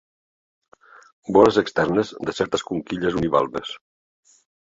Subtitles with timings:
[1.35, 3.69] Vores externes de certes conquilles univalves.